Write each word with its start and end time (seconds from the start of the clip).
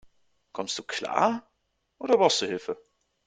Kommst 0.51 0.79
du 0.79 0.81
klar, 0.83 1.47
oder 1.99 2.17
brauchst 2.17 2.41
du 2.41 2.47
Hilfe? 2.47 2.75